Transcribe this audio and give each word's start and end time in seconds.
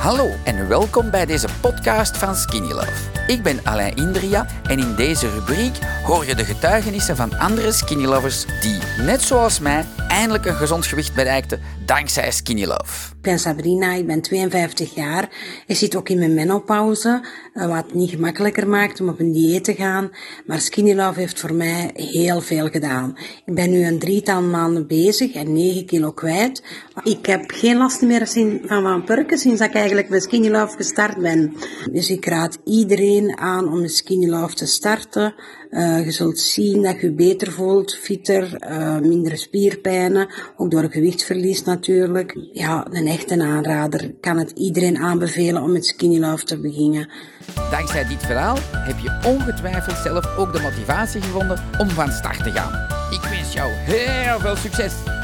Hallo 0.00 0.30
en 0.44 0.68
welkom 0.68 1.10
bij 1.10 1.26
deze 1.26 1.48
podcast 1.60 2.16
van 2.16 2.34
Skinny 2.34 2.72
Love. 2.72 3.10
Ik 3.26 3.42
ben 3.42 3.60
Alain 3.64 3.96
Indria 3.96 4.46
en 4.62 4.78
in 4.78 4.94
deze 4.94 5.30
rubriek 5.30 5.78
hoor 6.04 6.26
je 6.26 6.34
de 6.34 6.44
getuigenissen 6.44 7.16
van 7.16 7.38
andere 7.38 7.72
Skinny 7.72 8.04
Lovers 8.04 8.46
die, 8.60 8.78
net 8.98 9.22
zoals 9.22 9.58
mij, 9.58 9.84
eindelijk 10.20 10.46
een 10.46 10.54
gezond 10.54 10.86
gewicht 10.86 11.14
bereikten 11.14 11.60
dankzij 11.86 12.30
Skinny 12.30 12.64
Love. 12.64 13.14
Ik 13.16 13.22
ben 13.22 13.38
Sabrina, 13.38 13.92
ik 13.92 14.06
ben 14.06 14.20
52 14.20 14.94
jaar. 14.94 15.28
Ik 15.66 15.76
zit 15.76 15.96
ook 15.96 16.08
in 16.08 16.18
mijn 16.18 16.34
menopauze, 16.34 17.20
eh, 17.54 17.66
wat 17.66 17.94
niet 17.94 18.10
gemakkelijker 18.10 18.68
maakt 18.68 19.00
om 19.00 19.08
op 19.08 19.20
een 19.20 19.32
dieet 19.32 19.64
te 19.64 19.74
gaan. 19.74 20.10
Maar 20.46 20.60
Skinny 20.60 20.94
Love 20.94 21.20
heeft 21.20 21.40
voor 21.40 21.54
mij 21.54 21.90
heel 21.94 22.40
veel 22.40 22.68
gedaan. 22.68 23.16
Ik 23.44 23.54
ben 23.54 23.70
nu 23.70 23.86
een 23.86 23.98
drietal 23.98 24.42
maanden 24.42 24.86
bezig 24.86 25.32
en 25.32 25.52
9 25.52 25.86
kilo 25.86 26.12
kwijt. 26.12 26.62
Ik 27.04 27.26
heb 27.26 27.50
geen 27.50 27.76
last 27.76 28.02
meer 28.02 28.26
van 28.66 28.82
van 28.82 29.04
purken 29.04 29.38
sinds 29.38 29.60
ik 29.60 29.74
eigenlijk 29.74 30.08
bij 30.08 30.20
Skinny 30.20 30.48
Love 30.48 30.76
gestart 30.76 31.18
ben. 31.18 31.54
Dus 31.92 32.10
ik 32.10 32.26
raad 32.26 32.58
iedereen 32.64 33.38
aan 33.38 33.68
om 33.68 33.80
met 33.80 33.94
Skinny 33.94 34.28
Love 34.28 34.54
te 34.54 34.66
starten. 34.66 35.34
Uh, 35.70 36.04
je 36.04 36.10
zult 36.10 36.38
zien 36.38 36.82
dat 36.82 37.00
je 37.00 37.06
je 37.06 37.12
beter 37.12 37.52
voelt, 37.52 37.96
fitter, 37.96 38.58
uh, 38.70 38.98
minder 38.98 39.38
ook 40.56 40.70
door 40.70 40.90
gewichtsverlies 40.90 41.64
natuurlijk. 41.64 42.38
Ja, 42.52 42.86
een 42.90 43.06
echte 43.06 43.42
aanrader 43.42 44.14
kan 44.20 44.38
het 44.38 44.50
iedereen 44.50 44.98
aanbevelen 44.98 45.62
om 45.62 45.72
met 45.72 45.86
Skinny 45.86 46.18
Love 46.18 46.44
te 46.44 46.60
beginnen. 46.60 47.08
Dankzij 47.70 48.06
dit 48.06 48.22
verhaal 48.22 48.58
heb 48.72 48.98
je 48.98 49.20
ongetwijfeld 49.26 49.96
zelf 49.96 50.36
ook 50.36 50.52
de 50.52 50.60
motivatie 50.60 51.20
gevonden 51.20 51.62
om 51.78 51.88
van 51.88 52.12
start 52.12 52.42
te 52.44 52.50
gaan. 52.50 52.72
Ik 53.10 53.28
wens 53.30 53.52
jou 53.52 53.70
heel 53.72 54.38
veel 54.38 54.56
succes! 54.56 55.19